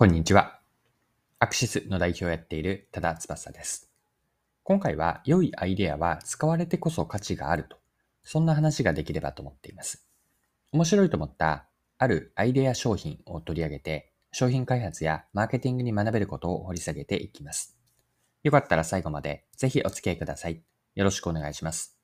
[0.00, 0.58] こんにちは。
[1.40, 3.90] アクシスの代表をやっている多田翼です。
[4.62, 7.76] 今回は良いアイデアは使われてこそ価値があると、
[8.24, 10.08] そんな話ができればと思っています。
[10.72, 11.66] 面白いと思った
[11.98, 17.76] あるアイデア商品を取り上げて、商品開発やマーケティングに学べることを掘り下げていきます。
[18.42, 20.62] よかったら最後までぜひお付き合いください。
[20.94, 21.98] よろしくお願いします。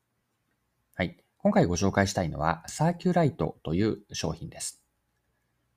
[0.93, 1.17] はい。
[1.39, 4.83] 今回ご紹介したいのはサーキュライトという商品です。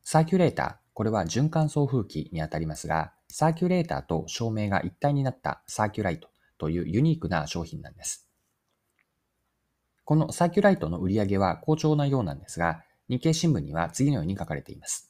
[0.04, 8.28] サーキュレーターこれは循環送風機にあたりますが、サーキュレーターと照明が一体になったサーキュライトというユニークな商品なんです。
[10.04, 15.10] このサーキュライトの売り上げは好調なようなんですが、日経新聞には次のように書かれています。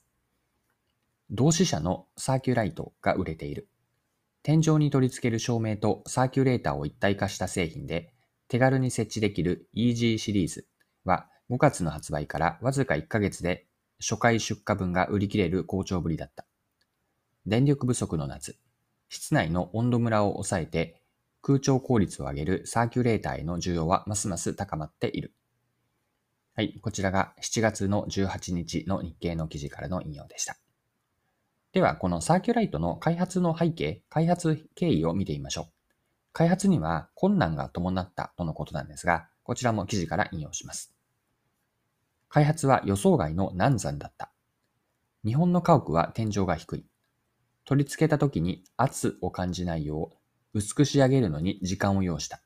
[1.32, 3.68] ドウシシャのサーキュライトが売れている。
[4.44, 8.14] 天井に取り付ける照明とサーキュレーターを一体化した製品で、
[8.48, 10.68] 手軽に設置できる EG シリーズ
[11.04, 13.66] は5月の発売からわずか1ヶ月で
[14.00, 16.46] 初回出荷分が売り切れる好調ぶりだった。
[17.46, 18.58] 電力不足の夏、
[19.10, 21.02] 室内の温度ムラを抑えて
[21.42, 25.34] 空調効率を上げるサーキュレーターへの需要はますます高まっている。
[26.56, 30.58] はい、こちらが7月の18日の日経の記事からの引用でした。
[31.72, 35.68] では、このサーキュライトの開発の背景、開発経緯を見てみましょう。
[36.34, 40.94] 開発には困難が伴ったとのことなんですが、こちらも記事から引用します。
[42.30, 44.32] 開発は予想外の難産だった。
[45.26, 46.86] 日本の家屋は天井が低い。
[47.66, 50.12] 取り付けた時に圧を感じないよ
[50.54, 52.42] う薄く仕上げるのに時間を要した。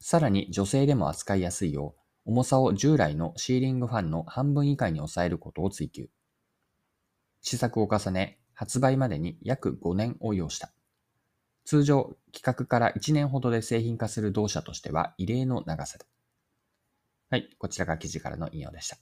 [0.00, 6.08] さらに女性でも扱いやすいよう重さを従来のシーリングファンの半分以下に抑えることを追求。
[7.42, 10.72] 試作を重ね、発売までに約5年を要した。
[11.64, 16.06] 通常、企画から1年ほどで製品化する同社としては異例の長さだ。
[17.30, 18.98] はい、こちらが記事からの引用でした。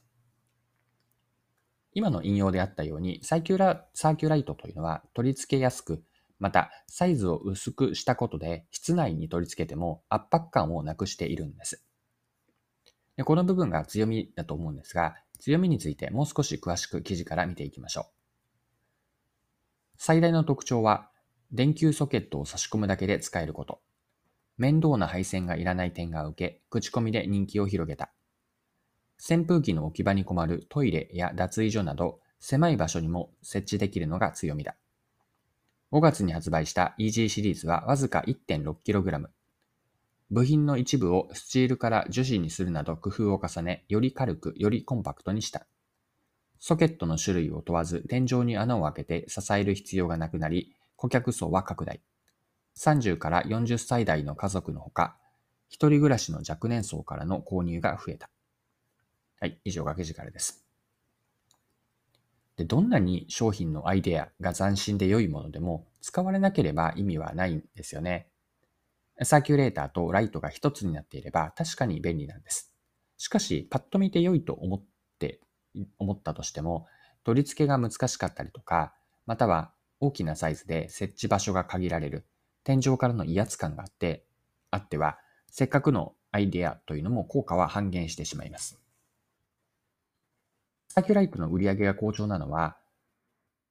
[1.95, 6.05] 今の引用であったように、サーキュラサーキュライトというのは取り付けやすく、
[6.39, 11.83] またサイズを薄くしたことで室内に取り付けても圧迫感をなくしているんです。
[13.17, 18.05] でこの部分が強みだと思うんですが、強みについてもう少し詳しく記事から見ていきましょう。
[19.97, 21.11] 最大の特徴は、
[21.51, 23.81] 電球ソケットを差し込むだけで使えること。
[24.59, 28.13] 面倒な配線がいらない点が受け、口コミで人気を広げた。
[29.19, 34.77] 扇風機の置き場に困るトイレや脱衣所など狭い場所にも設置できるのが強みだ。
[35.91, 39.27] 5月に発売した EG シリーズはわずか 1.6kg。
[40.31, 45.67] 部品の一部をスチールから樹脂にするなど工夫を重ね、より軽く、よりコンパクトにした。
[46.61, 52.03] ソケットの種類を問わず天井に穴を開けて支える必要がなくなり、顧客層は拡大。
[52.77, 55.17] 30から40歳代の家族のほか、
[55.69, 58.29] 一人暮らしの若年層からの購入が増えた。
[59.41, 60.65] はい、以上が記事からです。
[62.57, 68.29] で、どんなに商品のアイデアが斬新で良いものでも使われなければ意味はないんですよね。
[69.23, 72.73] サーキュレーターとライトが一つになっていれば確かに便利なんです。
[73.17, 74.83] しかし、パッと見て良いと思っ
[75.19, 75.41] て、
[75.99, 76.87] 思ったとしても、
[77.25, 78.95] 取り付けが難しかったりとか、
[79.27, 82.27] または大きなサイズで設置場所が限られる、
[82.65, 84.25] 天井からの威圧感があって、
[84.71, 85.19] あっては、
[85.51, 88.81] せっかくのアイデアというのも効果は半減してしまいます。
[90.99, 92.77] サーキュライトの売り上げが好調なのは、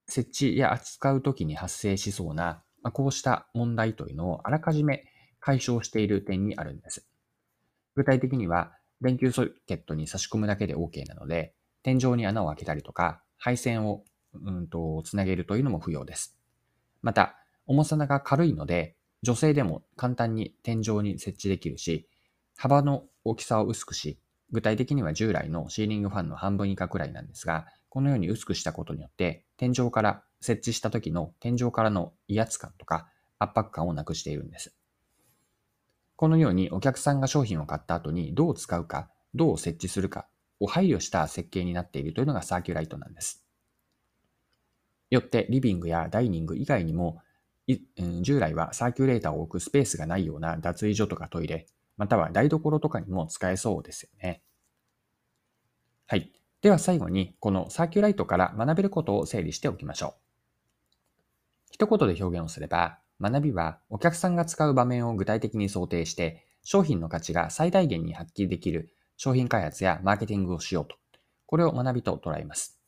[0.08, 5.04] 設置や扱うときに発生しそうな、まこうした問題というのをあらかじめ
[5.42, 7.06] 解消している点にあるんです。
[7.96, 8.72] 具体的には、
[9.02, 16.38] 電球ソケットに差し込むだけで OK なので、天井に穴を開けたりとか、配線をうんとつなげるというのも不要です。
[17.02, 22.08] また、重さが軽いので、女性でも簡単に天井に設置できるし、
[22.56, 24.18] 幅の大きさを薄くし、
[24.52, 33.10] 具体的には従来のシーリングファンの半分以下くらいなんですが、このように薄くしたことによって、天井から設置した時の天井からの威圧感とか
[33.40, 34.76] 圧迫感をなくしているんです。
[36.16, 40.28] このようにお客さんが商品を買った後にどう使うか、どう設置するか
[40.60, 43.46] を配慮した設計になっているというのがサーキュライトなんです。
[45.10, 47.22] よってリビングやダイニング以外にも、
[48.22, 51.68] 従来はサーキュレーターを置くスペースがないような脱衣所とかトイレ、
[51.98, 54.42] または台所とかにも使えそうですよね。
[56.10, 56.32] はい。
[56.62, 60.14] では最後に、このサーキュライトから学べることを整理しておきましょう。
[61.72, 70.96] 一言で表現をすれば、学びはお客さんが使う場面を具体的に想定して、商品の価値が最大限に発揮できる商品開発やマーケティングをしようと。
[71.46, 72.80] これを学びと捉えます。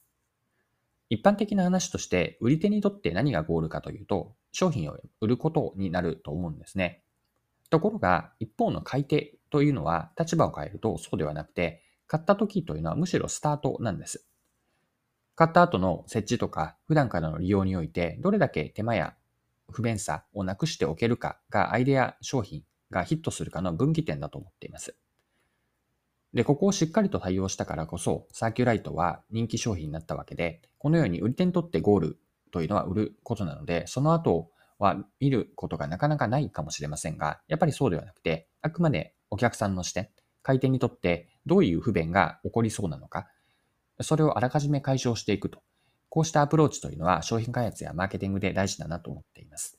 [1.10, 7.04] 一般的な話として、売り手にとって何がゴールかというと、商品を売ることになると思うんですね。
[7.70, 14.26] ところが、一方の買い手というのは立場を変えるとそうではなくて、買った時というのはむしろスタートなんです。
[15.36, 19.14] 買った後の設置とか普段からの利用においてどれだけ手間や
[19.72, 24.96] 不便さをなくしておけるかがアイデア商品がヒットするかの分岐点だと思っています。
[26.34, 32.20] で、ここをしっかりと対応したからこそ、サーキュライトは人気商品になったわけで、このように売り手にとってゴール
[32.52, 40.10] というのは売ることなので、その後は見ることがなかなかないかもしれませんが、やっぱりそうではなくて、あくまでお客さんの視点、
[40.44, 43.28] 回転にとってどういう不便が起こりそうなのか、
[44.02, 45.62] それをあらかじめ解消していくと。
[46.08, 49.78] こうしたアプローチというのは商品開発やマーケティングで大事だなと思っています。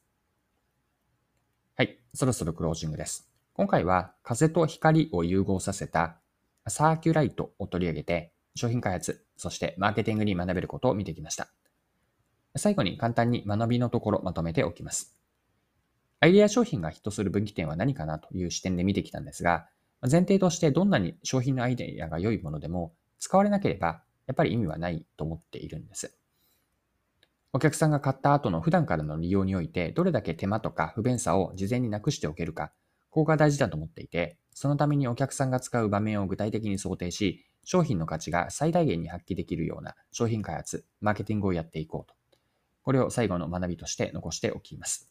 [1.77, 3.31] はい、そろそろクロージングです。
[3.55, 6.19] 今回は風と光を融合させた
[6.69, 11.49] サーキュライトを取り上げて商品開発、そしてマーケティングに学べることを見てきました。
[12.57, 15.17] 最後に簡単に学びのところまとめておきます。
[16.21, 19.69] アイデア商品がヒットする分岐点は何かなという視点で見てきたんですが、
[20.03, 26.17] 前提としてどんなに商品のアイデアが良いものでも使われなければやっぱり意味はないと思っているんです。
[27.53, 32.73] お客さんが買った後の普段からの利用においてどれだけ手間とか不便さを事前になくしておけるか、
[33.11, 42.15] ここが大事だと思っていて、そのためにお客さんが使う場面を具体的に想定し、商品の価値が最大限に発揮できるような商品開発、マーケティングをやっていこうと。
[42.83, 45.11] これを最後の学びとして残しておきます。